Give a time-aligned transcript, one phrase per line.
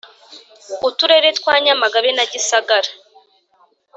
[0.87, 2.89] Uturere twa Nyamagabe na Gisagara.